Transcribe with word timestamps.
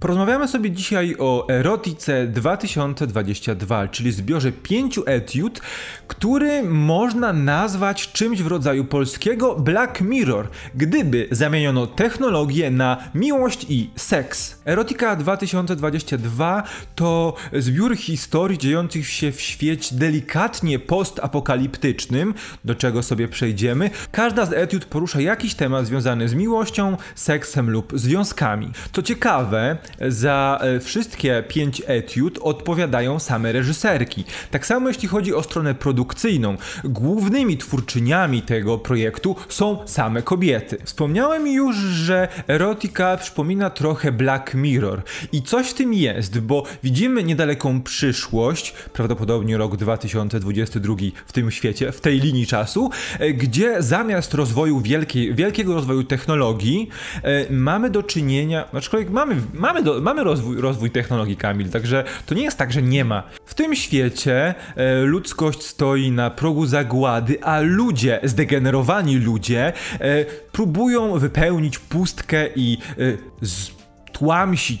Porozmawiamy 0.00 0.48
sobie 0.48 0.70
dzisiaj 0.70 1.16
o 1.18 1.48
Erotice 1.48 2.26
2022, 2.26 3.88
czyli 3.88 4.12
zbiorze 4.12 4.52
pięciu 4.52 5.02
etiud, 5.06 5.60
który 6.08 6.62
można 6.62 7.32
nazwać 7.32 8.12
czymś 8.12 8.42
w 8.42 8.46
rodzaju 8.46 8.84
polskiego 8.84 9.54
Black 9.54 10.00
Mirror, 10.00 10.48
gdyby 10.74 11.28
zamieniono 11.30 11.86
technologię 11.86 12.70
na 12.70 12.96
miłość 13.14 13.66
i 13.68 13.90
seks. 13.96 14.62
Erotika 14.64 15.16
2022 15.16 16.62
to 16.94 17.34
zbiór 17.52 17.96
historii 17.96 18.58
dziejących 18.58 19.08
się 19.08 19.32
w 19.32 19.40
świecie 19.40 19.94
delikatnie 19.96 20.78
postapokaliptycznym, 20.78 22.34
do 22.64 22.74
czego 22.74 23.02
sobie 23.02 23.28
przejdziemy. 23.28 23.90
Każda 24.12 24.46
z 24.46 24.52
etiud 24.52 24.84
porusza 24.84 25.20
jakiś 25.20 25.54
temat 25.54 25.86
związany 25.86 26.28
z 26.28 26.34
miłością, 26.34 26.96
seksem 27.14 27.70
lub 27.70 27.92
związkami. 27.94 28.70
To 28.92 29.02
ciekawe, 29.02 29.78
za 30.08 30.58
e, 30.60 30.80
wszystkie 30.80 31.44
pięć 31.48 31.82
etiud 31.86 32.38
odpowiadają 32.42 33.18
same 33.18 33.52
reżyserki. 33.52 34.24
Tak 34.50 34.66
samo 34.66 34.88
jeśli 34.88 35.08
chodzi 35.08 35.34
o 35.34 35.42
stronę 35.42 35.74
produkcyjną. 35.74 36.56
Głównymi 36.84 37.58
twórczyniami 37.58 38.42
tego 38.42 38.78
projektu 38.78 39.36
są 39.48 39.78
same 39.86 40.22
kobiety. 40.22 40.78
Wspomniałem 40.84 41.48
już, 41.48 41.76
że 41.76 42.28
erotika 42.46 43.16
przypomina 43.16 43.70
trochę 43.70 44.12
Black 44.12 44.54
Mirror 44.54 45.02
i 45.32 45.42
coś 45.42 45.68
w 45.68 45.74
tym 45.74 45.94
jest, 45.94 46.40
bo 46.40 46.62
widzimy 46.82 47.24
niedaleką 47.24 47.82
przyszłość, 47.82 48.72
prawdopodobnie 48.92 49.56
rok 49.56 49.76
2022 49.76 50.94
w 51.26 51.32
tym 51.32 51.50
świecie, 51.50 51.92
w 51.92 52.00
tej 52.00 52.20
linii 52.20 52.46
czasu, 52.46 52.90
e, 53.18 53.32
gdzie 53.32 53.82
zamiast 53.82 54.34
rozwoju 54.34 54.80
wielkiej, 54.80 55.34
wielkiego 55.34 55.74
rozwoju 55.74 56.04
technologii 56.04 56.88
e, 57.22 57.52
mamy 57.52 57.90
do 57.90 58.02
czynienia, 58.02 58.68
aczkolwiek 58.72 59.10
mamy, 59.10 59.36
mamy, 59.54 59.77
do, 59.82 60.00
mamy 60.00 60.24
rozwój, 60.24 60.60
rozwój 60.60 60.90
technologii, 60.90 61.36
Kamil, 61.36 61.70
także 61.70 62.04
to 62.26 62.34
nie 62.34 62.42
jest 62.42 62.58
tak, 62.58 62.72
że 62.72 62.82
nie 62.82 63.04
ma. 63.04 63.22
W 63.44 63.54
tym 63.54 63.76
świecie 63.76 64.54
e, 64.76 65.02
ludzkość 65.02 65.62
stoi 65.62 66.10
na 66.10 66.30
progu 66.30 66.66
zagłady, 66.66 67.44
a 67.44 67.60
ludzie, 67.60 68.20
zdegenerowani 68.22 69.16
ludzie, 69.16 69.72
e, 70.00 70.24
próbują 70.52 71.18
wypełnić 71.18 71.78
pustkę 71.78 72.48
i 72.56 72.78
e, 72.98 73.48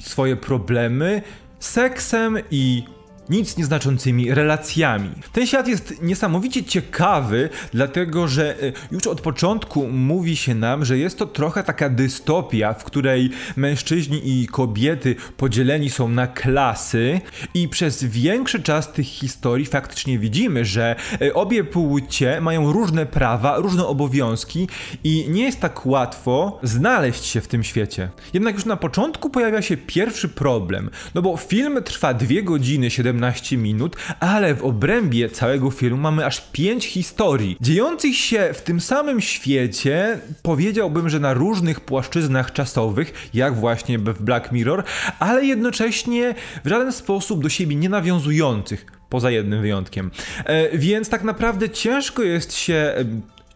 swoje 0.02 0.36
problemy 0.36 1.22
seksem 1.58 2.38
i 2.50 2.84
nic 3.30 3.56
nieznaczącymi 3.56 4.34
relacjami. 4.34 5.10
Ten 5.32 5.46
świat 5.46 5.68
jest 5.68 6.02
niesamowicie 6.02 6.64
ciekawy, 6.64 7.48
dlatego 7.72 8.28
że 8.28 8.62
e, 8.62 8.72
już 8.90 9.06
od 9.06 9.20
początku 9.20 9.88
mówi 9.88 10.36
się 10.36 10.54
nam, 10.54 10.84
że 10.84 10.98
jest 10.98 11.18
to 11.18 11.26
trochę 11.26 11.64
taka 11.64 11.90
dystopia, 11.90 12.74
w 12.74 12.84
której 12.84 13.30
mężczyźni 13.56 14.20
i 14.24 14.46
kobiety 14.46 15.16
podzieleni 15.36 15.90
są 15.90 16.08
na 16.08 16.26
klasy 16.26 17.20
i 17.54 17.68
przez 17.68 18.04
większy 18.04 18.62
czas 18.62 18.92
tych 18.92 19.06
historii 19.06 19.66
faktycznie 19.66 20.18
widzimy, 20.18 20.64
że 20.64 20.96
e, 21.22 21.34
obie 21.34 21.64
płcie 21.64 22.40
mają 22.40 22.72
różne 22.72 23.06
prawa, 23.06 23.56
różne 23.56 23.86
obowiązki 23.86 24.68
i 25.04 25.26
nie 25.28 25.42
jest 25.42 25.60
tak 25.60 25.86
łatwo 25.86 26.60
znaleźć 26.62 27.24
się 27.24 27.40
w 27.40 27.48
tym 27.48 27.64
świecie. 27.64 28.10
Jednak 28.32 28.54
już 28.54 28.64
na 28.64 28.76
początku 28.76 29.30
pojawia 29.30 29.62
się 29.62 29.76
pierwszy 29.76 30.28
problem, 30.28 30.90
no 31.14 31.22
bo 31.22 31.36
film 31.36 31.82
trwa 31.84 32.14
2 32.14 32.42
godziny 32.42 32.90
17 32.90 33.17
17 33.18 33.56
minut, 33.56 33.96
ale 34.20 34.54
w 34.54 34.64
obrębie 34.64 35.28
całego 35.28 35.70
filmu 35.70 35.96
mamy 35.96 36.26
aż 36.26 36.40
5 36.52 36.86
historii, 36.86 37.56
dziejących 37.60 38.16
się 38.16 38.50
w 38.54 38.62
tym 38.62 38.80
samym 38.80 39.20
świecie, 39.20 40.18
powiedziałbym, 40.42 41.08
że 41.08 41.20
na 41.20 41.34
różnych 41.34 41.80
płaszczyznach 41.80 42.52
czasowych, 42.52 43.28
jak 43.34 43.54
właśnie 43.54 43.98
w 43.98 44.22
Black 44.22 44.52
Mirror, 44.52 44.84
ale 45.18 45.44
jednocześnie 45.44 46.34
w 46.64 46.68
żaden 46.68 46.92
sposób 46.92 47.42
do 47.42 47.48
siebie 47.48 47.76
nie 47.76 47.88
nawiązujących. 47.88 48.86
Poza 49.08 49.30
jednym 49.30 49.60
wyjątkiem. 49.60 50.10
E, 50.44 50.78
więc 50.78 51.08
tak 51.08 51.24
naprawdę 51.24 51.70
ciężko 51.70 52.22
jest 52.22 52.54
się 52.54 52.94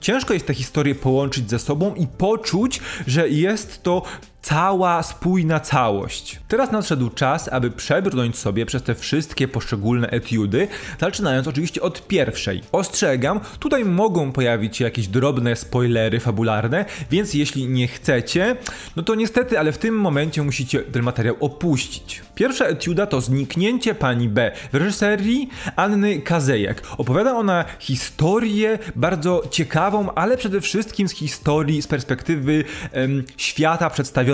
ciężko 0.00 0.34
jest 0.34 0.46
te 0.46 0.54
historie 0.54 0.94
połączyć 0.94 1.50
ze 1.50 1.58
sobą 1.58 1.94
i 1.94 2.06
poczuć, 2.06 2.80
że 3.06 3.28
jest 3.28 3.82
to 3.82 4.02
cała 4.42 5.02
spójna 5.02 5.60
całość. 5.60 6.40
Teraz 6.48 6.72
nadszedł 6.72 7.10
czas, 7.10 7.48
aby 7.48 7.70
przebrnąć 7.70 8.38
sobie 8.38 8.66
przez 8.66 8.82
te 8.82 8.94
wszystkie 8.94 9.48
poszczególne 9.48 10.08
etiudy, 10.08 10.68
zaczynając 11.00 11.48
oczywiście 11.48 11.82
od 11.82 12.06
pierwszej. 12.06 12.62
Ostrzegam, 12.72 13.40
tutaj 13.58 13.84
mogą 13.84 14.32
pojawić 14.32 14.76
się 14.76 14.84
jakieś 14.84 15.08
drobne 15.08 15.56
spoilery 15.56 16.20
fabularne, 16.20 16.84
więc 17.10 17.34
jeśli 17.34 17.68
nie 17.68 17.88
chcecie, 17.88 18.56
no 18.96 19.02
to 19.02 19.14
niestety, 19.14 19.58
ale 19.58 19.72
w 19.72 19.78
tym 19.78 19.94
momencie 19.94 20.42
musicie 20.42 20.80
ten 20.80 21.02
materiał 21.02 21.36
opuścić. 21.40 22.22
Pierwsza 22.34 22.64
etiuda 22.64 23.06
to 23.06 23.20
Zniknięcie 23.20 23.94
pani 23.94 24.28
B 24.28 24.52
w 24.72 24.76
reżyserii 24.76 25.48
Anny 25.76 26.20
Kazejek. 26.20 26.82
Opowiada 26.98 27.34
ona 27.34 27.64
historię 27.78 28.78
bardzo 28.96 29.42
ciekawą, 29.50 30.14
ale 30.14 30.36
przede 30.36 30.60
wszystkim 30.60 31.08
z 31.08 31.12
historii, 31.12 31.82
z 31.82 31.86
perspektywy 31.86 32.64
em, 32.92 33.24
świata 33.36 33.90
przedstawionego 33.90 34.31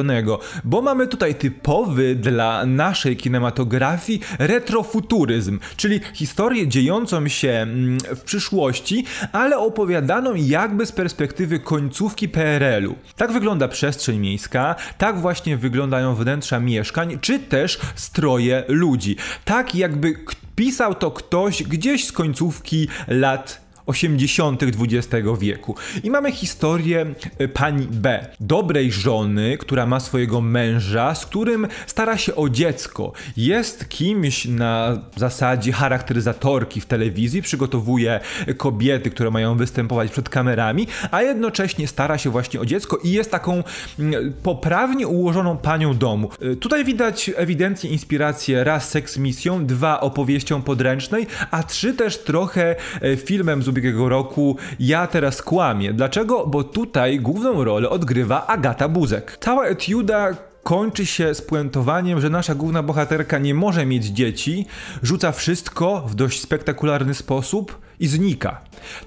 bo 0.65 0.83
mamy 0.83 1.07
tutaj 1.07 1.35
typowy 1.35 2.15
dla 2.15 2.67
naszej 2.67 3.17
kinematografii 3.17 4.21
retrofuturyzm, 4.39 5.59
czyli 5.77 6.01
historię 6.15 6.69
dziejącą 6.69 7.29
się 7.29 7.51
mm, 7.51 7.99
w 8.17 8.21
przyszłości, 8.21 9.05
ale 9.33 9.59
opowiadaną 9.59 10.35
jakby 10.35 10.87
z 10.87 10.93
perspektywy 10.93 11.59
końcówki 11.59 12.29
PRL-u. 12.29 12.95
Tak 13.17 13.33
wygląda 13.33 13.69
przestrzeń 13.69 14.19
miejska, 14.19 14.75
tak 14.99 15.21
właśnie 15.21 15.57
wyglądają 15.57 16.15
wnętrza 16.15 16.61
mieszkań, 16.61 17.19
czy 17.21 17.39
też 17.39 17.79
stroje 17.95 18.65
ludzi. 18.69 19.17
Tak 19.45 19.75
jakby 19.75 20.15
pisał 20.57 20.95
to 20.95 21.11
ktoś 21.11 21.63
gdzieś 21.63 22.07
z 22.07 22.13
końcówki 22.13 22.89
lat 23.09 23.68
80. 23.89 24.63
XX 24.63 25.27
wieku. 25.41 25.75
I 26.03 26.11
mamy 26.11 26.33
historię 26.33 27.07
e, 27.39 27.49
pani 27.49 27.87
B, 27.91 28.27
dobrej 28.41 28.93
żony, 28.93 29.59
która 29.59 29.87
ma 29.87 30.01
swojego 30.01 30.41
męża, 30.41 31.15
z 31.15 31.27
którym 31.27 31.69
stara 31.87 32.19
się 32.19 32.35
o 32.35 32.49
dziecko. 32.49 33.13
Jest 33.37 33.89
kimś 33.89 34.45
na 34.45 34.99
zasadzie 35.17 35.73
charakteryzatorki 35.73 36.81
w 36.81 36.87
telewizji, 36.87 37.43
przygotowuje 37.43 38.21
kobiety, 38.57 39.11
które 39.11 39.31
mają 39.31 39.57
występować 39.57 40.11
przed 40.11 40.29
kamerami, 40.29 40.87
a 41.11 41.23
jednocześnie 41.23 41.89
stara 41.89 42.19
się 42.19 42.31
właśnie 42.31 42.61
o 42.61 42.67
dziecko 42.67 42.97
i 43.05 43.11
jest 43.11 43.31
taką 43.31 43.63
mm, 43.99 44.33
poprawnie 44.43 45.07
ułożoną 45.07 45.57
panią 45.57 45.95
domu. 45.95 46.31
E, 46.41 46.57
tutaj 46.57 46.85
widać 46.85 47.31
ewidentnie 47.37 47.91
inspirację 47.91 48.65
raz 48.65 48.89
seks 48.89 49.19
misją, 49.19 49.67
dwa 49.67 50.01
opowieścią 50.01 50.63
podręcznej, 50.63 51.27
a 51.51 51.63
trzy 51.63 51.95
też 51.95 52.19
trochę 52.19 52.77
e, 53.01 53.17
filmem 53.17 53.63
z 53.63 53.69
ubiegłego 53.79 54.09
roku 54.09 54.57
Ja 54.81 55.07
teraz 55.07 55.43
kłamię. 55.43 55.93
Dlaczego? 55.93 56.47
Bo 56.47 56.65
tutaj 56.65 57.21
główną 57.21 57.65
rolę 57.65 57.91
odgrywa 57.91 58.47
Agata 58.47 58.89
Buzek. 58.89 59.39
Cała 59.41 59.67
etiuda 59.67 60.37
kończy 60.63 61.07
się 61.07 61.35
spuentowaniem, 61.35 62.21
że 62.21 62.31
nasza 62.31 62.55
główna 62.55 62.83
bohaterka 62.83 63.39
nie 63.39 63.55
może 63.55 63.87
mieć 63.87 64.05
dzieci, 64.05 64.67
rzuca 65.03 65.33
wszystko 65.33 66.01
w 66.07 66.15
dość 66.15 66.41
spektakularny 66.41 67.15
sposób 67.15 67.79
i 68.01 68.07
znika. 68.07 68.61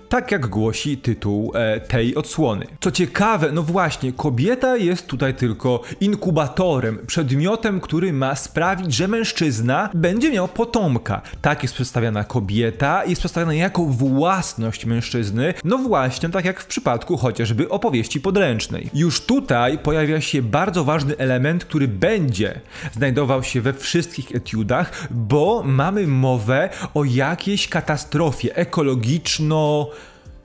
Tak 0.10 0.32
jak 0.32 0.48
głosi 0.48 0.98
tytuł 0.98 1.52
e, 1.56 1.80
tej 1.80 2.16
odsłony. 2.16 2.66
Co 2.80 2.92
ciekawe, 2.92 3.52
no 3.52 3.64
właśnie, 3.64 4.14
kobieta 4.14 4.78
jest 4.78 5.08
tutaj 5.08 5.34
tylko 5.34 5.82
inkubatorem, 6.02 7.00
przedmiotem, 7.08 7.82
który 7.82 8.14
ma 8.14 8.36
sprawić, 8.36 8.94
że 8.94 9.08
mężczyzna 9.08 9.90
będzie 9.94 10.32
miał 10.32 10.48
potomka. 10.48 11.22
Tak 11.42 11.64
jest 11.64 11.76
przedstawiana 11.76 12.24
kobieta, 12.24 13.06
jest 13.06 13.22
przedstawiana 13.22 13.54
jako 13.54 13.86
własność 13.86 14.86
mężczyzny, 14.86 15.54
no 15.64 15.78
właśnie, 15.78 16.30
tak 16.30 16.46
jak 16.46 16.60
w 16.60 16.66
przypadku 16.66 17.18
chociażby 17.18 17.70
opowieści 17.70 18.22
podręcznej. 18.22 18.90
Już 18.94 19.22
tutaj 19.22 19.78
pojawia 19.78 20.22
się 20.22 20.42
bardzo 20.42 20.84
ważny 20.84 21.18
element, 21.18 21.66
który 21.66 21.88
będzie 21.88 22.62
znajdował 22.94 23.44
się 23.44 23.62
we 23.62 23.74
wszystkich 23.74 24.36
etiudach, 24.36 25.08
bo 25.12 25.64
mamy 25.66 26.08
mowę 26.08 26.70
o 26.94 27.04
jakiejś 27.04 27.68
katastrofie 27.68 28.56
ekologiczno 28.82 29.90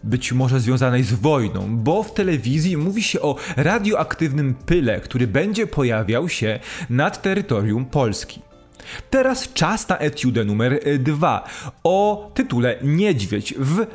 być 0.05 0.33
może 0.33 0.61
związanej 0.61 1.03
z 1.03 1.13
wojną, 1.13 1.77
bo 1.77 2.03
w 2.03 2.15
telewizji 2.15 2.77
mówi 2.77 3.03
się 3.03 3.21
o 3.21 3.37
radioaktywnym 3.57 4.55
pyle, 4.55 5.01
który 5.01 5.27
będzie 5.27 5.67
pojawiał 5.67 6.29
się 6.29 6.61
nad 6.91 7.23
terytorium 7.23 7.85
Polski. 7.85 8.41
Teraz 9.11 9.53
czas 9.53 9.89
na 9.89 9.99
etiudę 9.99 10.45
numer 10.45 10.81
dwa 10.99 11.45
o 11.85 12.31
tytule 12.35 12.79
Niedźwiedź 12.83 13.55
w 13.59 13.87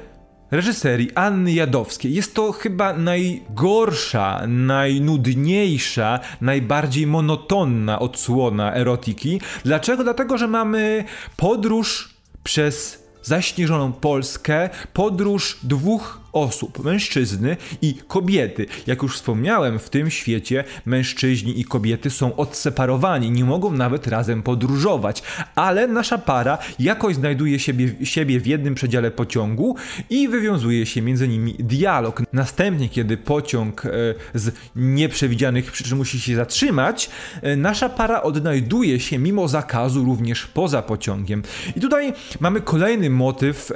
reżyserii 0.51 1.15
Anny 1.15 1.51
Jadowskiej. 1.53 2.13
Jest 2.13 2.33
to 2.35 2.51
chyba 2.51 2.93
najgorsza, 2.93 4.47
najnudniejsza, 4.47 6.19
najbardziej 6.41 7.07
monotonna 7.07 7.99
odsłona 7.99 8.75
erotiki. 8.75 9.41
Dlaczego? 9.65 10.03
Dlatego, 10.03 10.37
że 10.37 10.47
mamy 10.47 11.03
podróż 11.37 12.15
przez 12.43 13.00
zaśnieżoną 13.23 13.93
Polskę, 13.93 14.69
podróż 14.93 15.59
dwóch 15.63 16.20
osób, 16.33 16.83
mężczyzny 16.83 17.57
i 17.81 17.95
kobiety. 18.07 18.65
Jak 18.87 19.01
już 19.01 19.15
wspomniałem, 19.15 19.79
w 19.79 19.89
tym 19.89 20.09
świecie 20.09 20.63
mężczyźni 20.85 21.59
i 21.59 21.65
kobiety 21.65 22.09
są 22.09 22.35
odseparowani, 22.35 23.31
nie 23.31 23.45
mogą 23.45 23.71
nawet 23.71 24.07
razem 24.07 24.43
podróżować, 24.43 25.23
ale 25.55 25.87
nasza 25.87 26.17
para 26.17 26.57
jakoś 26.79 27.15
znajduje 27.15 27.59
siebie, 27.59 28.05
siebie 28.05 28.39
w 28.39 28.47
jednym 28.47 28.75
przedziale 28.75 29.11
pociągu 29.11 29.75
i 30.09 30.27
wywiązuje 30.27 30.85
się 30.85 31.01
między 31.01 31.27
nimi 31.27 31.55
dialog. 31.59 32.21
Następnie, 32.33 32.89
kiedy 32.89 33.17
pociąg 33.17 33.85
e, 33.85 33.89
z 34.33 34.55
nieprzewidzianych 34.75 35.71
przyczyn 35.71 35.97
musi 35.97 36.19
się 36.19 36.35
zatrzymać, 36.35 37.09
e, 37.41 37.55
nasza 37.55 37.89
para 37.89 38.23
odnajduje 38.23 38.99
się 38.99 39.19
mimo 39.19 39.47
zakazu 39.47 40.05
również 40.05 40.47
poza 40.47 40.81
pociągiem. 40.81 41.43
I 41.75 41.79
tutaj 41.79 42.13
mamy 42.39 42.61
kolejny 42.61 43.09
motyw. 43.09 43.71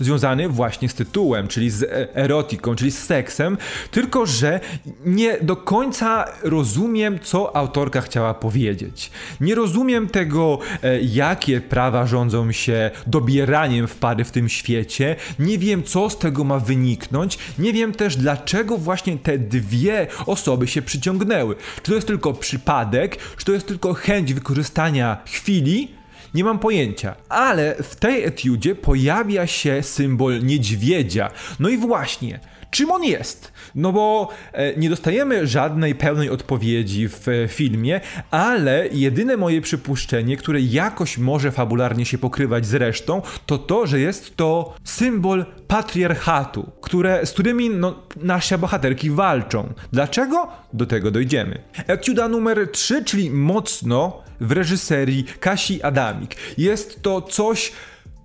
Związany 0.00 0.48
właśnie 0.48 0.88
z 0.88 0.94
tytułem, 0.94 1.48
czyli 1.48 1.70
z 1.70 1.82
e, 1.82 2.16
erotyką, 2.16 2.74
czyli 2.74 2.90
z 2.90 2.98
seksem, 2.98 3.58
tylko 3.90 4.26
że 4.26 4.60
nie 5.04 5.38
do 5.42 5.56
końca 5.56 6.24
rozumiem, 6.42 7.18
co 7.22 7.56
autorka 7.56 8.00
chciała 8.00 8.34
powiedzieć. 8.34 9.10
Nie 9.40 9.54
rozumiem 9.54 10.08
tego, 10.08 10.58
e, 10.82 11.00
jakie 11.00 11.60
prawa 11.60 12.06
rządzą 12.06 12.52
się 12.52 12.90
dobieraniem 13.06 13.88
w 13.88 13.96
pary 13.96 14.24
w 14.24 14.30
tym 14.30 14.48
świecie, 14.48 15.16
nie 15.38 15.58
wiem, 15.58 15.82
co 15.82 16.10
z 16.10 16.18
tego 16.18 16.44
ma 16.44 16.58
wyniknąć, 16.58 17.38
nie 17.58 17.72
wiem 17.72 17.92
też, 17.92 18.16
dlaczego 18.16 18.78
właśnie 18.78 19.18
te 19.18 19.38
dwie 19.38 20.06
osoby 20.26 20.66
się 20.66 20.82
przyciągnęły. 20.82 21.56
Czy 21.82 21.90
to 21.90 21.94
jest 21.94 22.06
tylko 22.06 22.32
przypadek, 22.32 23.18
czy 23.36 23.44
to 23.44 23.52
jest 23.52 23.66
tylko 23.66 23.94
chęć 23.94 24.34
wykorzystania 24.34 25.16
chwili, 25.26 25.99
nie 26.34 26.44
mam 26.44 26.58
pojęcia. 26.58 27.14
Ale 27.28 27.74
w 27.82 27.96
tej 27.96 28.24
etiudzie 28.24 28.74
pojawia 28.74 29.46
się 29.46 29.82
symbol 29.82 30.42
niedźwiedzia. 30.42 31.30
No 31.60 31.68
i 31.68 31.78
właśnie, 31.78 32.40
czym 32.70 32.90
on 32.90 33.04
jest? 33.04 33.52
No 33.74 33.92
bo 33.92 34.28
e, 34.52 34.76
nie 34.76 34.90
dostajemy 34.90 35.46
żadnej 35.46 35.94
pełnej 35.94 36.30
odpowiedzi 36.30 37.08
w 37.08 37.28
e, 37.28 37.48
filmie, 37.48 38.00
ale 38.30 38.88
jedyne 38.92 39.36
moje 39.36 39.60
przypuszczenie, 39.60 40.36
które 40.36 40.60
jakoś 40.60 41.18
może 41.18 41.52
fabularnie 41.52 42.06
się 42.06 42.18
pokrywać 42.18 42.66
z 42.66 42.74
resztą, 42.74 43.22
to 43.46 43.58
to, 43.58 43.86
że 43.86 44.00
jest 44.00 44.36
to 44.36 44.74
symbol 44.84 45.44
patriarchatu, 45.68 46.70
które, 46.80 47.26
z 47.26 47.32
którymi 47.32 47.70
no, 47.70 48.02
nasze 48.16 48.58
bohaterki 48.58 49.10
walczą. 49.10 49.72
Dlaczego? 49.92 50.48
Do 50.72 50.86
tego 50.86 51.10
dojdziemy. 51.10 51.62
Etiuda 51.86 52.28
numer 52.28 52.68
3, 52.72 53.04
czyli 53.04 53.30
mocno 53.30 54.22
w 54.40 54.52
reżyserii 54.52 55.24
Kasi 55.40 55.82
Adamik. 55.82 56.36
Jest 56.58 57.02
to 57.02 57.22
coś 57.22 57.72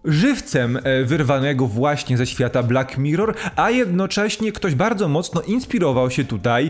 żywcem 0.05 0.77
e, 0.83 1.03
wyrwanego 1.03 1.67
właśnie 1.67 2.17
ze 2.17 2.27
świata 2.27 2.63
Black 2.63 2.97
Mirror, 2.97 3.35
a 3.55 3.71
jednocześnie 3.71 4.51
ktoś 4.51 4.75
bardzo 4.75 5.07
mocno 5.07 5.41
inspirował 5.41 6.11
się 6.11 6.23
tutaj 6.23 6.69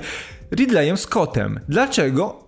Ridleyem 0.51 0.97
Scottem. 0.97 1.59
Dlaczego? 1.69 2.44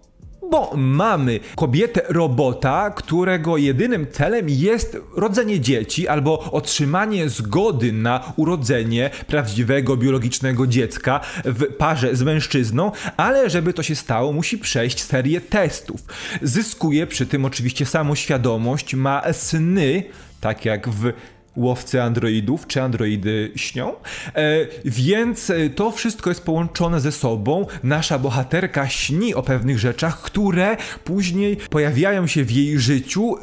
Bo 0.51 0.73
mamy 0.75 1.39
kobietę 1.55 2.01
robota, 2.09 2.91
którego 2.95 3.57
jedynym 3.57 4.07
celem 4.11 4.49
jest 4.49 4.97
rodzenie 5.15 5.59
dzieci 5.59 6.07
albo 6.07 6.51
otrzymanie 6.51 7.29
zgody 7.29 7.94
na 7.94 8.33
urodzenie 8.35 9.09
prawdziwego 9.27 9.97
biologicznego 9.97 10.67
dziecka 10.67 11.19
w 11.45 11.73
parze 11.73 12.15
z 12.15 12.23
mężczyzną, 12.23 12.91
ale 13.17 13.49
żeby 13.49 13.73
to 13.73 13.83
się 13.83 13.95
stało, 13.95 14.33
musi 14.33 14.57
przejść 14.57 15.03
serię 15.03 15.41
testów. 15.41 16.01
Zyskuje 16.41 17.07
przy 17.07 17.25
tym 17.25 17.45
oczywiście 17.45 17.85
samoświadomość, 17.85 18.95
ma 18.95 19.33
sny, 19.33 20.03
tak 20.41 20.65
jak 20.65 20.89
w 20.89 21.11
łowcy 21.57 22.01
androidów, 22.01 22.68
czy 22.68 22.81
androidy 22.81 23.51
śnią. 23.56 23.94
E, 24.36 24.68
więc 24.86 25.50
e, 25.50 25.69
to 25.69 25.92
wszystko 25.92 26.30
jest 26.30 26.44
połączone 26.44 27.00
ze 27.00 27.12
sobą. 27.12 27.65
Nasza 27.83 28.19
bohaterka 28.19 28.89
śni 28.89 29.36
o 29.36 29.44
pewnych 29.44 29.80
rzeczach, 29.80 30.21
które 30.21 30.77
później 31.04 31.57
pojawiają 31.69 32.27
się 32.27 32.44
w 32.44 32.51
jej 32.51 32.80
życiu 32.80 33.36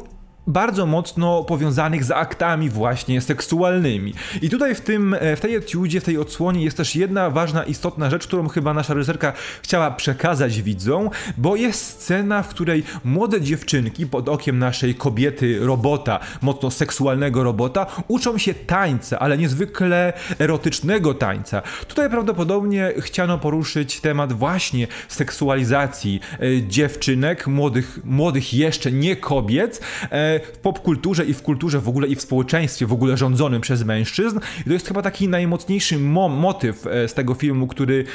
bardzo 0.47 0.85
mocno 0.85 1.43
powiązanych 1.43 2.03
z 2.03 2.11
aktami 2.11 2.69
właśnie 2.69 3.21
seksualnymi. 3.21 4.13
I 4.41 4.49
tutaj 4.49 4.75
w 4.75 4.81
tym, 4.81 5.13
e, 5.13 5.35
w 5.35 5.41
tej 5.41 5.55
etiudzie, 5.55 6.01
w 6.01 6.03
tej 6.03 6.17
odsłonie 6.17 6.63
jest 6.63 6.77
też 6.77 6.95
jedna 6.95 7.29
ważna, 7.29 7.63
istotna 7.63 8.09
rzecz, 8.09 8.27
którą 8.27 8.47
chyba 8.47 8.73
nasza 8.73 8.93
reżyserka 8.93 9.33
chciała 9.61 9.91
przekazać 9.91 10.61
widzom, 10.61 11.09
bo 11.37 11.55
jest 11.55 11.85
scena, 11.85 12.43
w 12.43 12.47
której 12.47 12.83
młode 13.03 13.41
dziewczynki 13.41 14.07
pod 14.07 14.29
okiem 14.29 14.59
naszej 14.59 14.95
kobiety 14.95 15.59
robota, 15.59 16.19
mocno 16.41 16.71
seksualnego 16.71 17.43
robota, 17.43 17.85
uczą 18.07 18.37
się 18.37 18.53
tańca, 18.53 19.19
ale 19.19 19.37
niezwykle 19.37 20.13
erotycznego 20.39 21.13
tańca. 21.13 21.61
Tutaj 21.87 22.09
prawdopodobnie 22.09 22.93
chciano 22.99 23.37
poruszyć 23.37 24.01
temat 24.01 24.33
właśnie 24.33 24.87
seksualizacji 25.07 26.19
e, 26.33 26.67
dziewczynek, 26.67 27.47
młodych, 27.47 27.99
młodych 28.03 28.53
jeszcze 28.53 28.91
nie 28.91 29.15
kobiet, 29.15 29.81
e, 30.11 30.34
w 30.39 30.57
popkulturze 30.57 31.25
i 31.25 31.33
w 31.33 31.41
kulturze 31.41 31.79
w 31.79 31.89
ogóle 31.89 32.07
i 32.07 32.15
w 32.15 32.21
społeczeństwie 32.21 32.85
w 32.85 32.93
ogóle 32.93 33.17
rządzonym 33.17 33.61
przez 33.61 33.83
mężczyzn. 33.83 34.39
I 34.61 34.63
to 34.63 34.73
jest 34.73 34.87
chyba 34.87 35.01
taki 35.01 35.27
najmocniejszy 35.27 35.99
mo 35.99 36.29
motyw 36.29 36.87
e, 36.87 37.07
z 37.07 37.13
tego 37.13 37.33
filmu, 37.33 37.67
który 37.67 38.05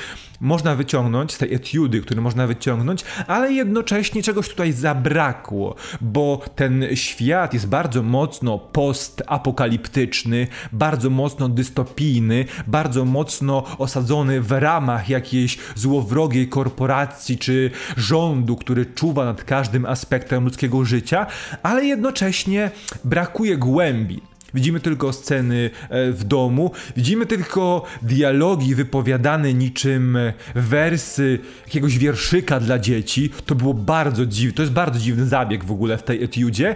można 0.40 0.74
wyciągnąć, 0.74 1.32
z 1.32 1.38
tej 1.38 1.54
etiudy, 1.54 2.00
który 2.00 2.20
można 2.20 2.46
wyciągnąć, 2.46 3.04
ale 3.26 3.52
jednocześnie 3.52 4.22
czegoś 4.22 4.48
tutaj 4.48 4.72
zabrakło, 4.72 5.74
bo 6.00 6.42
ten 6.54 6.84
świat 6.94 7.54
jest 7.54 7.68
bardzo 7.68 8.02
mocno 8.02 8.58
postapokaliptyczny, 8.58 10.46
bardzo 10.72 11.10
mocno 11.10 11.48
dystopijny, 11.48 12.44
bardzo 12.66 13.04
mocno 13.04 13.64
osadzony 13.78 14.40
w 14.40 14.52
ramach 14.52 15.08
jakiejś 15.08 15.58
złowrogiej 15.74 16.48
korporacji 16.48 17.38
czy 17.38 17.70
rządu, 17.96 18.56
który 18.56 18.86
czuwa 18.86 19.24
nad 19.24 19.44
każdym 19.44 19.86
aspektem 19.86 20.44
ludzkiego 20.44 20.84
życia, 20.84 21.26
ale 21.62 21.84
jednocześnie 21.84 22.70
brakuje 23.04 23.56
głębi. 23.56 24.29
Widzimy 24.54 24.80
tylko 24.80 25.12
sceny 25.12 25.70
e, 25.88 26.12
w 26.12 26.24
domu, 26.24 26.70
widzimy 26.96 27.26
tylko 27.26 27.86
dialogi 28.02 28.74
wypowiadane 28.74 29.54
niczym 29.54 30.16
e, 30.16 30.32
wersy 30.54 31.38
jakiegoś 31.66 31.98
wierszyka 31.98 32.60
dla 32.60 32.78
dzieci. 32.78 33.30
To 33.46 33.54
było 33.54 33.74
bardzo 33.74 34.26
dziwne, 34.26 34.54
to 34.54 34.62
jest 34.62 34.72
bardzo 34.72 34.98
dziwny 34.98 35.26
zabieg 35.26 35.64
w 35.64 35.72
ogóle 35.72 35.98
w 35.98 36.02
tej 36.02 36.24
etiudzie. 36.24 36.68
E, 36.70 36.74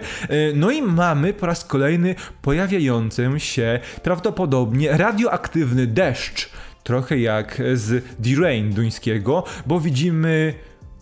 no 0.55 0.71
i 0.71 0.81
mamy 0.81 1.33
po 1.33 1.45
raz 1.45 1.65
kolejny 1.65 2.15
pojawiający 2.41 3.29
się 3.37 3.79
prawdopodobnie 4.03 4.97
radioaktywny 4.97 5.87
deszcz. 5.87 6.49
Trochę 6.83 7.19
jak 7.19 7.61
z 7.73 8.03
The 8.23 8.41
Rain 8.41 8.73
duńskiego, 8.73 9.43
bo 9.65 9.79
widzimy 9.79 10.53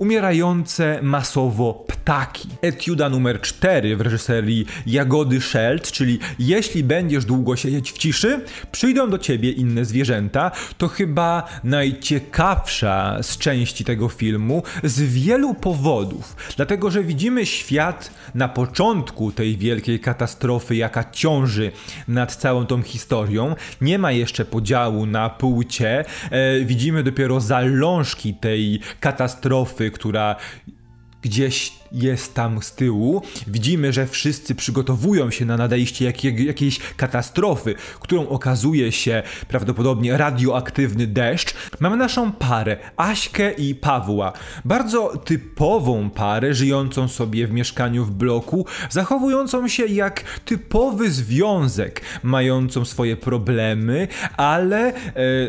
umierające 0.04 1.00
masowo 1.02 1.74
ptaki. 1.74 2.50
Etiuda 2.62 3.10
numer 3.10 3.42
4 3.42 3.98
w 3.98 4.02
reżyserii 4.02 4.66
Jagody 4.86 5.42
Szelt, 5.42 5.92
czyli 5.92 6.20
jeśli 6.40 6.84
będziesz 6.84 7.26
długo 7.26 7.56
siedzieć 7.56 7.92
w 7.92 7.98
ciszy, 7.98 8.42
przyjdą 8.72 9.10
do 9.10 9.18
ciebie 9.18 9.52
inne 9.52 9.86
zwierzęta, 9.86 10.52
to 10.78 10.88
chyba 10.88 11.44
najciekawsza 11.64 13.18
z 13.22 13.38
części 13.38 13.84
tego 13.86 14.10
filmu 14.10 14.64
z 14.84 15.02
wielu 15.02 15.54
powodów. 15.54 16.36
Dlatego, 16.56 16.92
że 16.92 17.04
widzimy 17.04 17.46
świat 17.46 18.12
na 18.36 18.48
początku 18.48 19.32
tej 19.32 19.58
wielkiej 19.58 20.00
katastrofy, 20.00 20.76
jaka 20.76 21.12
ciąży 21.12 21.72
nad 22.08 22.36
całą 22.36 22.66
tą 22.66 22.82
historią. 22.82 23.56
Nie 23.82 24.00
ma 24.00 24.12
jeszcze 24.12 24.46
podziału 24.46 25.06
na 25.06 25.30
płcie. 25.30 26.06
E, 26.32 26.60
widzimy 26.66 27.04
dopiero 27.04 27.42
zalążki 27.42 28.34
tej 28.34 28.80
katastrofy, 29.00 29.92
która 29.94 30.36
gdzieś 31.22 31.83
jest 31.94 32.34
tam 32.34 32.62
z 32.62 32.76
tyłu. 32.76 33.22
Widzimy, 33.48 33.94
że 33.94 34.08
wszyscy 34.08 34.56
przygotowują 34.56 35.32
się 35.32 35.46
na 35.46 35.58
nadejście 35.58 36.06
jakiej, 36.06 36.46
jakiejś 36.46 36.80
katastrofy, 36.98 37.76
którą 38.00 38.28
okazuje 38.28 38.92
się 38.92 39.24
prawdopodobnie 39.48 40.18
radioaktywny 40.18 41.08
deszcz. 41.08 41.54
Mamy 41.80 41.98
naszą 41.98 42.32
parę, 42.32 42.78
Aśkę 42.98 43.52
i 43.52 43.76
Pawła. 43.76 44.34
Bardzo 44.66 45.18
typową 45.18 46.10
parę, 46.10 46.54
żyjącą 46.54 47.08
sobie 47.08 47.48
w 47.48 47.52
mieszkaniu 47.52 48.06
w 48.06 48.12
bloku, 48.12 48.66
zachowującą 48.90 49.68
się 49.68 49.86
jak 49.86 50.24
typowy 50.46 51.12
związek, 51.12 52.02
mającą 52.24 52.86
swoje 52.86 53.18
problemy, 53.18 54.08
ale 54.38 54.94
e, 54.94 54.94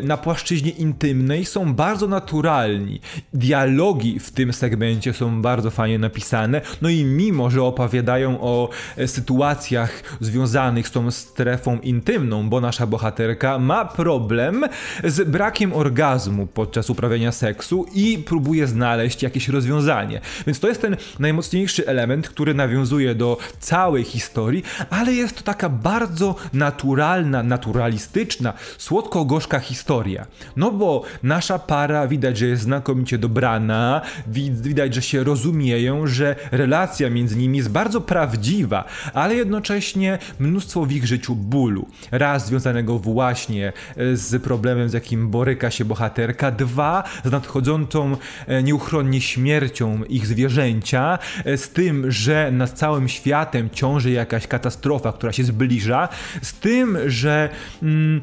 na 0.03 0.17
płaszczyźnie 0.17 0.71
intymnej 0.71 1.45
są 1.45 1.73
bardzo 1.73 2.07
naturalni. 2.07 3.01
Dialogi 3.33 4.19
w 4.19 4.31
tym 4.31 4.53
segmencie 4.53 5.13
są 5.13 5.41
bardzo 5.41 5.71
fajnie 5.71 5.99
napisane 5.99 6.34
napisane. 6.35 6.61
No 6.81 6.89
i 6.89 7.05
mimo, 7.05 7.49
że 7.49 7.63
opowiadają 7.63 8.41
o 8.41 8.69
e, 8.97 9.07
sytuacjach 9.07 10.03
związanych 10.21 10.87
z 10.87 10.91
tą 10.91 11.11
strefą 11.11 11.79
intymną, 11.79 12.49
bo 12.49 12.61
nasza 12.61 12.87
bohaterka 12.87 13.59
ma 13.59 13.85
problem 13.85 14.65
z 15.03 15.29
brakiem 15.29 15.73
orgazmu 15.73 16.47
podczas 16.47 16.89
uprawiania 16.89 17.31
seksu 17.31 17.85
i 17.93 18.17
próbuje 18.17 18.67
znaleźć 18.67 19.23
jakieś 19.23 19.49
rozwiązanie. 19.49 20.21
Więc 20.47 20.59
to 20.59 20.67
jest 20.67 20.81
ten 20.81 20.97
najmocniejszy 21.19 21.87
element, 21.87 22.29
który 22.29 22.53
nawiązuje 22.53 23.15
do 23.15 23.37
całej 23.59 24.03
historii, 24.03 24.63
ale 24.89 25.13
jest 25.13 25.35
to 25.37 25.43
taka 25.43 25.69
bardzo 25.69 26.35
naturalna, 26.53 27.43
naturalistyczna, 27.43 28.53
słodko-gorzka 28.77 29.59
historia. 29.59 30.25
No 30.55 30.71
bo 30.71 31.03
nasza 31.23 31.59
para 31.59 32.07
widać, 32.07 32.37
że 32.37 32.45
jest 32.45 32.63
znakomicie 32.63 33.17
dobrana, 33.17 34.01
widać, 34.27 34.95
że 34.95 35.01
się 35.01 35.23
rozumieją, 35.23 36.07
że 36.15 36.35
relacja 36.51 37.09
między 37.09 37.35
nimi 37.35 37.57
jest 37.57 37.69
bardzo 37.69 38.01
prawdziwa, 38.01 38.83
ale 39.13 39.35
jednocześnie 39.35 40.17
mnóstwo 40.39 40.85
w 40.85 40.91
ich 40.91 41.05
życiu 41.05 41.35
bólu. 41.35 41.87
Raz 42.11 42.47
związanego 42.47 42.99
właśnie 42.99 43.73
e, 43.97 44.17
z 44.17 44.43
problemem, 44.43 44.89
z 44.89 44.93
jakim 44.93 45.29
boryka 45.29 45.71
się 45.71 45.85
bohaterka, 45.85 46.51
dwa 46.51 47.03
z 47.25 47.31
nadchodzącą 47.31 48.17
e, 48.47 48.63
nieuchronnie 48.63 49.21
śmiercią 49.21 50.03
ich 50.03 50.27
zwierzęcia, 50.27 51.19
e, 51.45 51.57
z 51.57 51.69
tym, 51.69 52.11
że 52.11 52.51
nad 52.51 52.71
całym 52.71 53.09
światem 53.09 53.69
ciąży 53.69 54.11
jakaś 54.11 54.47
katastrofa, 54.47 55.13
która 55.13 55.31
się 55.31 55.43
zbliża, 55.43 56.09
z 56.41 56.53
tym, 56.53 56.97
że 57.07 57.49
mm, 57.83 58.21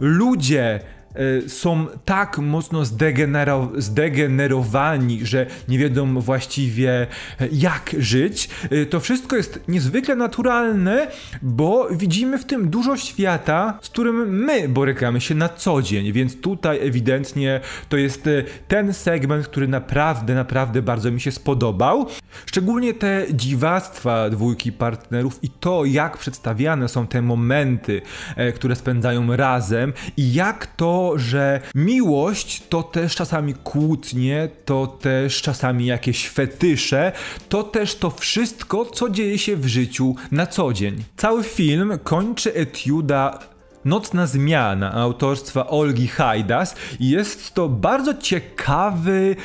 ludzie 0.00 0.80
są 1.46 1.86
tak 2.04 2.38
mocno 2.38 2.84
zdegenero 2.84 3.72
zdegenerowani, 3.76 5.26
że 5.26 5.46
nie 5.68 5.78
wiedzą 5.78 6.20
właściwie 6.20 6.90
e, 6.90 7.06
jak 7.52 7.90
żyć. 7.98 8.48
E, 8.70 8.86
to 8.86 9.00
wszystko 9.00 9.36
jest 9.36 9.60
niezwykle 9.68 10.16
naturalne, 10.16 11.06
bo 11.42 11.88
widzimy 11.90 12.38
w 12.38 12.44
tym 12.44 12.70
dużo 12.70 12.96
świata, 12.96 13.78
z 13.82 13.88
którym 13.88 14.44
my 14.44 14.68
borykamy 14.68 15.20
się 15.20 15.34
na 15.34 15.48
co 15.48 15.82
dzień, 15.82 16.12
więc 16.12 16.40
tutaj 16.40 16.86
ewidentnie 16.86 17.60
to 17.88 17.96
jest 17.96 18.28
ten 18.68 18.94
segment, 18.94 19.46
który 19.46 19.68
naprawdę, 19.68 20.34
naprawdę 20.34 20.82
bardzo 20.82 21.10
mi 21.10 21.20
się 21.20 21.32
spodobał. 21.32 22.06
Szczególnie 22.46 22.94
te 22.94 23.26
dziwactwa 23.30 24.30
dwójki 24.30 24.72
partnerów 24.72 25.38
i 25.44 25.50
to, 25.50 25.84
jak 25.84 26.18
przedstawiane 26.18 26.88
są 26.88 27.06
te 27.06 27.22
momenty, 27.22 28.02
które 28.54 28.76
spędzają 28.76 29.36
razem 29.36 29.92
i 30.16 30.32
jak 30.32 30.66
to 30.66 31.01
że 31.16 31.60
miłość 31.74 32.62
to 32.68 32.82
też 32.82 33.14
czasami 33.14 33.54
kłótnie, 33.54 34.48
to 34.64 34.86
też 34.86 35.42
czasami 35.42 35.86
jakieś 35.86 36.28
fetysze, 36.28 37.12
to 37.48 37.62
też 37.62 37.94
to 37.94 38.10
wszystko, 38.10 38.84
co 38.84 39.10
dzieje 39.10 39.38
się 39.38 39.56
w 39.56 39.66
życiu 39.66 40.14
na 40.30 40.46
co 40.46 40.72
dzień. 40.72 41.04
Cały 41.16 41.42
film 41.42 41.98
kończy 42.04 42.54
etiuda 42.54 43.38
Nocna 43.84 44.26
Zmiana 44.26 44.92
autorstwa 44.92 45.66
Olgi 45.66 46.08
Hajdas 46.08 46.74
i 47.00 47.10
jest 47.10 47.54
to 47.54 47.68
bardzo 47.68 48.14
ciekawy 48.14 49.36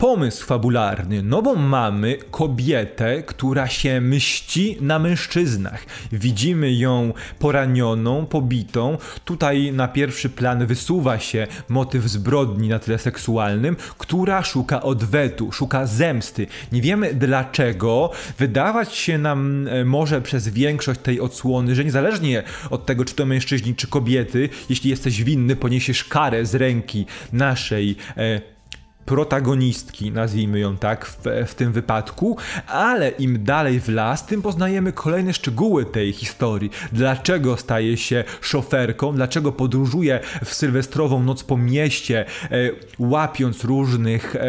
pomysł 0.00 0.46
fabularny, 0.46 1.22
no 1.22 1.42
bo 1.42 1.54
mamy 1.54 2.18
kobietę, 2.30 3.22
która 3.22 3.68
się 3.68 4.00
mści 4.00 4.76
na 4.80 4.98
mężczyznach. 4.98 5.86
Widzimy 6.12 6.72
ją 6.72 7.12
poranioną, 7.38 8.26
pobitą. 8.26 8.98
Tutaj 9.24 9.72
na 9.72 9.88
pierwszy 9.88 10.30
plan 10.30 10.66
wysuwa 10.66 11.18
się 11.18 11.46
motyw 11.68 12.04
zbrodni 12.04 12.68
na 12.68 12.78
tle 12.78 12.98
seksualnym, 12.98 13.76
która 13.98 14.42
szuka 14.42 14.82
odwetu, 14.82 15.52
szuka 15.52 15.86
zemsty. 15.86 16.46
Nie 16.72 16.82
wiemy 16.82 17.14
dlaczego. 17.14 18.10
Wydawać 18.38 18.94
się 18.94 19.18
nam 19.18 19.68
e, 19.68 19.84
może 19.84 20.20
przez 20.22 20.48
większość 20.48 21.00
tej 21.00 21.20
odsłony, 21.20 21.74
że 21.74 21.84
niezależnie 21.84 22.42
od 22.70 22.86
tego, 22.86 23.04
czy 23.04 23.14
to 23.14 23.26
mężczyźni, 23.26 23.74
czy 23.74 23.86
kobiety, 23.86 24.48
jeśli 24.68 24.90
jesteś 24.90 25.24
winny, 25.24 25.56
poniesiesz 25.56 26.04
karę 26.04 26.46
z 26.46 26.54
ręki 26.54 27.06
naszej 27.32 27.96
e, 28.16 28.59
protagonistki, 29.10 30.12
nazwijmy 30.12 30.58
ją 30.58 30.76
tak, 30.76 31.06
w, 31.06 31.18
w, 31.46 31.54
tym 31.54 31.72
wypadku, 31.72 32.36
ale 32.66 33.08
im 33.08 33.44
dalej 33.44 33.80
w 33.80 33.88
las, 33.88 34.26
tym 34.26 34.42
poznajemy 34.42 34.92
kolejne 34.92 35.32
szczegóły 35.34 35.84
tej 35.84 36.12
historii. 36.12 36.70
Dlaczego 36.92 37.56
staje 37.56 37.96
się 37.96 38.24
szoferką, 38.40 39.14
dlaczego 39.14 39.52
podróżuje 39.52 40.20
w 40.44 40.54
sylwestrową 40.54 41.22
noc 41.22 41.44
po 41.44 41.56
mieście, 41.56 42.24
e, 42.42 42.56
łapiąc 42.98 43.64
różnych 43.64 44.36
e, 44.36 44.40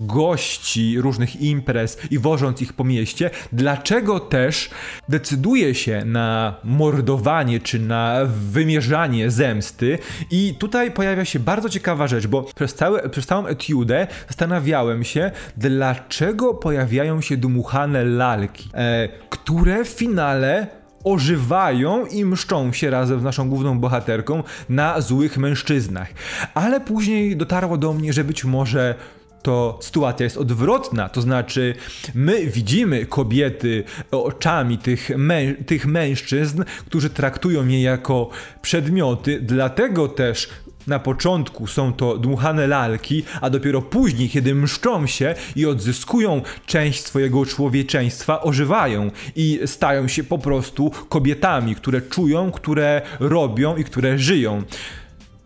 gości, 0.00 1.00
różnych 1.00 1.40
imprez 1.40 1.98
i 2.10 2.18
wożąc 2.18 2.62
ich 2.62 2.72
po 2.72 2.84
mieście, 2.84 3.30
dlaczego 3.52 4.20
też 4.20 4.70
decyduje 5.08 5.74
się 5.74 6.04
na 6.04 6.54
mordowanie 6.64 7.60
czy 7.60 7.78
na 7.78 8.20
wymierzanie 8.26 9.30
zemsty. 9.30 9.98
I 10.30 10.54
tutaj 10.58 10.90
pojawia 10.90 11.24
się 11.24 11.38
bardzo 11.40 11.68
ciekawa 11.68 12.08
rzecz, 12.08 12.26
bo 12.26 12.42
przez, 12.42 12.74
całe, 12.74 13.08
przez 13.08 13.26
całą 13.26 13.46
etiudę 13.46 14.03
zastanawiałem 14.28 15.04
się, 15.04 15.30
dlaczego 15.56 16.54
pojawiają 16.54 17.20
się 17.20 17.36
dmuchane 17.36 18.04
lalki, 18.04 18.68
e, 18.74 19.08
które 19.30 19.84
w 19.84 19.88
finale 19.88 20.66
ożywają 21.04 22.06
i 22.06 22.24
mszczą 22.24 22.72
się 22.72 22.90
razem 22.90 23.20
z 23.20 23.22
naszą 23.22 23.48
główną 23.48 23.78
bohaterką 23.78 24.42
na 24.68 25.00
złych 25.00 25.38
mężczyznach. 25.38 26.08
Ale 26.54 26.80
później 26.80 27.36
dotarło 27.36 27.76
do 27.76 27.92
mnie, 27.92 28.12
że 28.12 28.24
być 28.24 28.44
może 28.44 28.94
to 29.42 29.78
sytuacja 29.82 30.24
jest 30.24 30.36
odwrotna, 30.36 31.08
to 31.08 31.20
znaczy 31.20 31.74
my 32.14 32.46
widzimy 32.46 33.06
kobiety 33.06 33.84
oczami 34.10 34.78
tych, 34.78 35.10
mę 35.16 35.54
tych 35.54 35.86
mężczyzn, 35.86 36.64
którzy 36.86 37.10
traktują 37.10 37.68
je 37.68 37.82
jako 37.82 38.30
przedmioty, 38.62 39.40
dlatego 39.40 40.08
też 40.08 40.48
na 40.86 40.98
początku 40.98 41.66
są 41.66 41.92
to 41.92 42.18
dmuchane 42.18 42.66
lalki, 42.66 43.24
a 43.40 43.50
dopiero 43.50 43.82
później, 43.82 44.28
kiedy 44.28 44.54
mszczą 44.54 45.06
się 45.06 45.34
i 45.56 45.66
odzyskują 45.66 46.42
część 46.66 47.04
swojego 47.04 47.46
człowieczeństwa, 47.46 48.42
ożywają 48.42 49.10
i 49.36 49.60
stają 49.66 50.08
się 50.08 50.24
po 50.24 50.38
prostu 50.38 50.90
kobietami, 51.08 51.74
które 51.74 52.02
czują, 52.02 52.50
które 52.50 53.02
robią 53.20 53.76
i 53.76 53.84
które 53.84 54.18
żyją. 54.18 54.62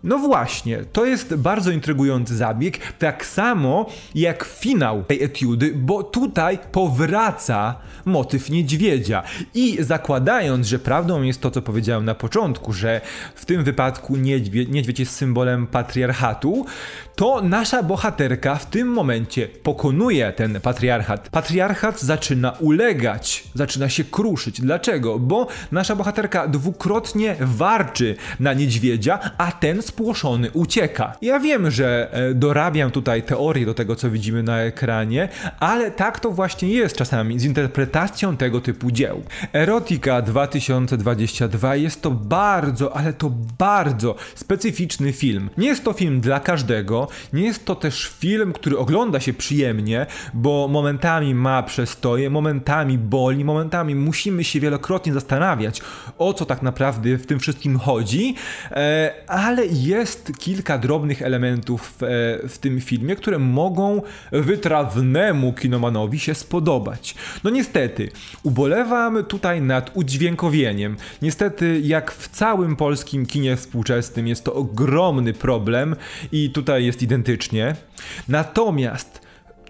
No 0.05 0.19
właśnie, 0.19 0.85
to 0.93 1.05
jest 1.05 1.35
bardzo 1.35 1.71
intrygujący 1.71 2.37
zabieg, 2.37 2.93
tak 2.99 3.27
samo 3.27 3.87
jak 4.15 4.45
finał 4.45 5.05
tej 5.05 5.23
etiudy, 5.23 5.73
bo 5.75 6.03
tutaj 6.03 6.59
powraca 6.73 7.75
motyw 8.05 8.51
niedźwiedzia. 8.51 9.23
I 9.55 9.77
zakładając, 9.81 10.67
że 10.67 10.79
prawdą 10.79 11.23
jest 11.23 11.41
to, 11.41 11.51
co 11.51 11.63
powiedziałem 11.63 12.05
na 12.05 12.15
początku, 12.15 12.73
że 12.73 13.01
w 13.35 13.45
tym 13.45 13.65
wypadku 13.65 14.17
niedźwiedź, 14.17 14.69
niedźwiedź 14.69 15.01
jest 15.01 15.15
symbolem 15.15 15.67
patriarchatu, 15.67 16.67
to 17.17 17.43
nasza 17.43 17.83
bohaterka 17.83 18.55
w 18.55 18.67
tym 18.67 18.89
momencie 18.89 19.49
pokonuje 19.49 20.33
ten 20.33 20.61
patriarchat. 20.61 21.29
Patriarchat 21.29 22.01
zaczyna 22.01 22.51
ulegać, 22.51 23.45
zaczyna 23.55 23.89
się 23.89 24.05
kruszyć. 24.05 24.61
Dlaczego? 24.61 25.19
Bo 25.19 25.47
nasza 25.73 25.97
bohaterka 25.97 26.49
dwukrotnie 26.49 27.37
warczy 27.41 28.17
na 28.41 28.53
niedźwiedzia, 28.53 29.19
a 29.39 29.53
ten 29.53 29.83
spłoszony 29.89 30.51
ucieka. 30.51 31.13
Ja 31.23 31.41
wiem, 31.41 31.71
że 31.71 32.09
e, 32.13 32.35
dorabiam 32.35 32.91
tutaj 32.91 33.23
teorię 33.23 33.67
do 33.67 33.75
tego, 33.75 33.97
co 33.97 34.11
widzimy 34.11 34.43
na 34.43 34.59
ekranie, 34.59 35.29
ale 35.61 35.91
tak 35.91 36.21
to 36.21 36.31
właśnie 36.31 36.69
jest 36.69 36.97
czasami 36.97 37.39
z 37.39 37.45
interpretacją 37.45 38.37
tego 38.37 38.61
typu 38.61 38.91
dzieł. 38.91 39.23
Erotika 39.53 40.23
2022 40.23 41.77
jest 41.77 42.03
to 42.03 42.11
bardzo, 42.11 42.97
ale 42.97 43.13
to 43.13 43.31
bardzo 43.59 44.15
specyficzny 44.35 45.13
film. 45.13 45.51
Nie 45.59 45.69
jest 45.69 45.85
to 45.85 45.93
film 45.93 46.21
dla 46.21 46.41
każdego, 46.41 47.09
nie 47.33 47.45
jest 47.45 47.65
to 47.65 47.75
też 47.75 48.11
film, 48.19 48.53
który 48.53 48.79
ogląda 48.79 49.21
się 49.21 49.33
przyjemnie, 49.33 50.07
bo 50.35 50.69
momentami 50.69 51.35
ma 51.35 51.63
przestoje, 51.63 52.31
momentami 52.31 52.99
boli, 52.99 53.45
momentami 53.45 53.95
musimy 53.95 54.45
się 54.45 54.61
wielokrotnie 54.61 55.13
zastanawiać, 55.13 55.81
o 56.19 56.35
co 56.35 56.45
tak 56.45 56.63
naprawdę 56.63 57.17
w 57.17 57.27
tym 57.27 57.39
wszystkim 57.39 57.79
chodzi, 57.79 58.35
e, 58.71 59.15
ale 59.27 59.67
jest 59.85 60.33
kilka 60.39 60.79
drobnych 60.79 61.23
elementów 61.23 61.95
w, 61.99 62.03
e, 62.03 62.07
w 62.49 62.59
tym 62.61 62.81
filmie, 62.81 63.17
które 63.17 63.39
mogą 63.39 64.03
wytrawnemu 64.33 65.53
kinomanowi 65.53 66.19
się 66.19 66.35
spodobać. 66.35 67.15
No 67.45 67.51
niestety, 67.51 68.11
ubolewam 68.43 69.25
tutaj 69.25 69.63
nad 69.63 69.91
udźwiękowieniem. 69.95 70.97
Niestety, 71.23 71.81
jak 71.85 72.13
w 72.13 72.29
całym 72.29 72.77
polskim 72.77 73.27
kinie 73.27 73.57
współczesnym, 73.57 74.29
jest 74.29 74.45
to 74.45 74.55
ogromny 74.55 75.33
problem 75.33 75.97
i 76.33 76.51
tutaj 76.51 76.85
jest 76.85 77.03
identycznie. 77.03 77.77
Natomiast 78.29 79.21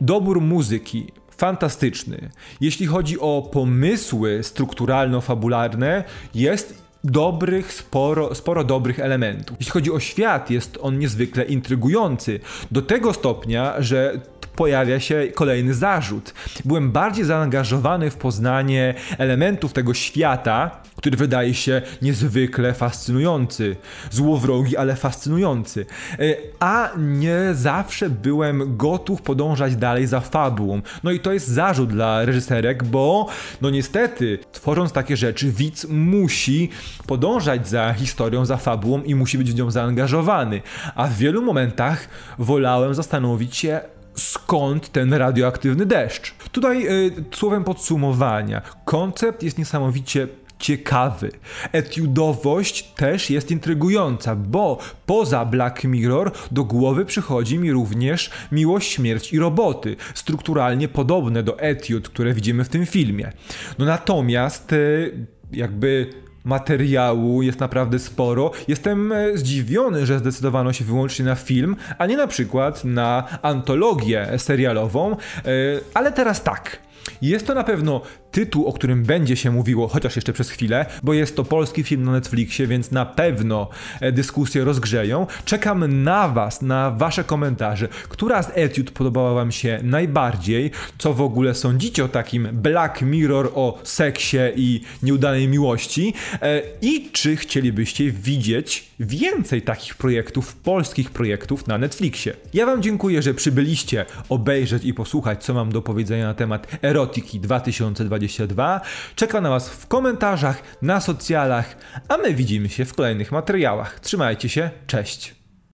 dobór 0.00 0.40
muzyki 0.40 1.06
fantastyczny. 1.36 2.30
Jeśli 2.60 2.86
chodzi 2.86 3.20
o 3.20 3.48
pomysły 3.52 4.40
strukturalno-fabularne, 4.42 6.04
jest 6.34 6.87
dobrych, 7.04 7.72
sporo, 7.72 8.34
sporo 8.34 8.64
dobrych 8.64 9.00
elementów. 9.00 9.56
Jeśli 9.60 9.72
chodzi 9.72 9.92
o 9.92 10.00
świat, 10.00 10.50
jest 10.50 10.78
on 10.82 10.98
niezwykle 10.98 11.44
intrygujący. 11.44 12.40
Do 12.70 12.82
tego 12.82 13.12
stopnia, 13.12 13.74
że 13.78 14.20
pojawia 14.58 15.00
się 15.00 15.28
kolejny 15.34 15.74
zarzut. 15.74 16.34
Byłem 16.64 16.90
bardziej 16.92 17.24
zaangażowany 17.24 18.10
w 18.10 18.16
poznanie 18.16 18.94
elementów 19.18 19.72
tego 19.72 19.94
świata, 19.94 20.70
który 20.96 21.16
wydaje 21.16 21.54
się 21.54 21.82
niezwykle 22.02 22.74
fascynujący. 22.74 23.76
Złowrogi, 24.10 24.76
ale 24.76 24.96
fascynujący. 24.96 25.86
E, 26.12 26.18
a 26.60 26.90
nie 26.98 27.38
zawsze 27.52 28.10
byłem 28.10 28.76
gotów 28.76 29.22
podążać 29.22 29.76
dalej 29.76 30.06
za 30.06 30.20
fabułą. 30.20 30.82
No 31.04 31.10
i 31.10 31.20
to 31.20 31.32
jest 31.32 31.48
zarzut 31.48 31.90
dla 31.90 32.24
reżyserek, 32.24 32.84
bo 32.84 33.28
no 33.60 33.70
niestety, 33.70 34.38
tworząc 34.52 34.92
takie 34.92 35.16
rzeczy, 35.16 35.52
widz 35.52 35.86
musi 35.88 36.70
podążać 37.06 37.68
za 37.68 37.92
historią, 37.92 38.44
za 38.44 38.56
fabułą 38.56 39.02
i 39.02 39.14
musi 39.14 39.38
być 39.38 39.52
w 39.52 39.56
nią 39.56 39.70
zaangażowany. 39.70 40.62
A 40.94 41.06
w 41.06 41.14
wielu 41.14 41.42
momentach 41.42 42.08
wolałem 42.38 42.94
zastanowić 42.94 43.56
się, 43.56 43.80
skąd 44.18 44.92
ten 44.92 45.14
radioaktywny 45.14 45.86
deszcz. 45.86 46.34
Tutaj 46.52 46.86
y, 47.06 47.12
słowem 47.34 47.64
podsumowania. 47.64 48.62
Koncept 48.84 49.42
jest 49.42 49.58
niesamowicie 49.58 50.28
ciekawy. 50.58 51.30
Etiudowość 51.72 52.82
też 52.82 53.30
jest 53.30 53.50
intrygująca, 53.50 54.36
bo 54.36 54.78
poza 55.06 55.44
Black 55.44 55.84
Mirror 55.84 56.32
do 56.50 56.64
głowy 56.64 57.04
przychodzi 57.04 57.58
mi 57.58 57.72
również 57.72 58.30
Miłość, 58.52 58.92
Śmierć 58.92 59.32
i 59.32 59.38
Roboty, 59.38 59.96
strukturalnie 60.14 60.88
podobne 60.88 61.42
do 61.42 61.58
etiud, 61.60 62.08
które 62.08 62.34
widzimy 62.34 62.64
w 62.64 62.68
tym 62.68 62.86
filmie. 62.86 63.32
No 63.78 63.84
natomiast 63.84 64.72
y, 64.72 65.26
jakby 65.52 66.10
materiału 66.48 67.42
jest 67.42 67.60
naprawdę 67.60 67.98
sporo. 67.98 68.50
Jestem 68.68 69.12
e, 69.12 69.38
zdziwiony, 69.38 70.06
że 70.06 70.18
zdecydowano 70.18 70.72
się 70.72 70.84
wyłącznie 70.84 71.24
na 71.24 71.34
film, 71.34 71.76
a 71.98 72.06
nie 72.06 72.16
na 72.16 72.26
przykład 72.26 72.84
na 72.84 73.24
antologię 73.42 74.28
serialową, 74.38 75.12
e, 75.12 75.16
ale 75.94 76.12
teraz 76.12 76.42
tak. 76.42 76.78
Jest 77.22 77.46
to 77.46 77.54
na 77.54 77.64
pewno 77.64 78.00
tytuł, 78.30 78.66
o 78.66 78.72
którym 78.72 79.02
będzie 79.02 79.36
się 79.36 79.50
mówiło, 79.50 79.88
chociaż 79.88 80.16
jeszcze 80.16 80.32
przez 80.32 80.50
chwilę, 80.50 80.86
bo 81.02 81.14
jest 81.14 81.36
to 81.36 81.44
polski 81.44 81.82
film 81.82 82.04
na 82.04 82.12
Netflixie, 82.12 82.66
więc 82.66 82.90
na 82.90 83.06
pewno 83.06 83.68
e, 84.00 84.12
dyskusje 84.12 84.64
rozgrzeją. 84.64 85.26
Czekam 85.44 86.02
na 86.02 86.28
Was, 86.28 86.62
na 86.62 86.90
Wasze 86.90 87.24
komentarze. 87.24 87.88
Która 88.08 88.42
z 88.42 88.50
etiud 88.54 88.90
podobała 88.90 89.34
Wam 89.34 89.52
się 89.52 89.80
najbardziej? 89.82 90.70
Co 90.98 91.14
w 91.14 91.20
ogóle 91.20 91.54
sądzicie 91.54 92.04
o 92.04 92.08
takim 92.08 92.48
Black 92.52 93.02
Mirror 93.02 93.50
o 93.54 93.78
seksie 93.82 94.38
i 94.56 94.80
nieudanej 95.02 95.48
miłości? 95.48 96.14
E, 96.42 96.62
I 96.82 97.10
czy 97.12 97.36
chcielibyście 97.36 98.10
widzieć 98.10 98.90
więcej 99.00 99.62
takich 99.62 99.94
projektów, 99.94 100.56
polskich 100.56 101.10
projektów 101.10 101.66
na 101.66 101.78
Netflixie? 101.78 102.34
Ja 102.54 102.66
Wam 102.66 102.82
dziękuję, 102.82 103.22
że 103.22 103.34
przybyliście 103.34 104.04
obejrzeć 104.28 104.84
i 104.84 104.94
posłuchać, 104.94 105.44
co 105.44 105.54
mam 105.54 105.72
do 105.72 105.82
powiedzenia 105.82 106.24
na 106.24 106.34
temat 106.34 106.66
Erotyki 106.82 107.40
2020 107.40 108.17
2022 108.18 108.80
czeka 109.14 109.40
na 109.40 109.50
Was 109.50 109.68
w 109.68 109.86
komentarzach, 109.86 110.62
na 110.82 111.00
socjalach, 111.00 111.76
a 112.08 112.16
my 112.16 112.34
widzimy 112.34 112.68
się 112.68 112.84
w 112.84 112.94
kolejnych 112.94 113.32
materiałach. 113.32 114.00
Trzymajcie 114.00 114.48
się, 114.48 114.70
cześć! 114.86 115.37